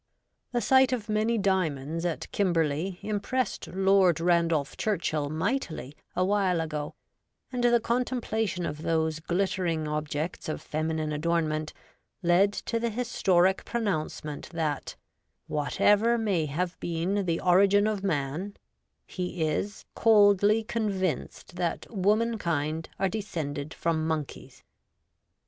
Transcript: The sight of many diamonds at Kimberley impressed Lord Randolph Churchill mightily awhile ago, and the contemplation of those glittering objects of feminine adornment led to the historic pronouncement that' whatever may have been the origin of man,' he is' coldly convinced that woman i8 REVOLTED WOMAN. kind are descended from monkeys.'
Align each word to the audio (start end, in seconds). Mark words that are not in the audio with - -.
The 0.51 0.61
sight 0.61 0.91
of 0.91 1.09
many 1.09 1.37
diamonds 1.37 2.05
at 2.05 2.31
Kimberley 2.31 2.97
impressed 3.03 3.67
Lord 3.67 4.19
Randolph 4.19 4.75
Churchill 4.75 5.29
mightily 5.29 5.93
awhile 6.15 6.59
ago, 6.59 6.95
and 7.51 7.63
the 7.63 7.79
contemplation 7.79 8.65
of 8.65 8.81
those 8.81 9.19
glittering 9.19 9.87
objects 9.87 10.49
of 10.49 10.59
feminine 10.59 11.11
adornment 11.11 11.71
led 12.23 12.51
to 12.51 12.79
the 12.79 12.89
historic 12.89 13.63
pronouncement 13.63 14.49
that' 14.49 14.95
whatever 15.45 16.17
may 16.17 16.47
have 16.47 16.79
been 16.79 17.25
the 17.27 17.39
origin 17.39 17.85
of 17.85 18.03
man,' 18.03 18.55
he 19.05 19.43
is' 19.43 19.85
coldly 19.93 20.63
convinced 20.63 21.57
that 21.57 21.85
woman 21.91 21.91
i8 21.91 22.01
REVOLTED 22.01 22.05
WOMAN. 22.05 22.37
kind 22.39 22.89
are 22.97 23.07
descended 23.07 23.71
from 23.75 24.07
monkeys.' 24.07 24.63